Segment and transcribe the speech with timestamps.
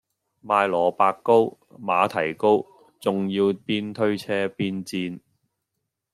[0.43, 2.65] 賣蘿蔔糕馬蹄糕
[2.99, 5.19] 仲要邊推車邊煎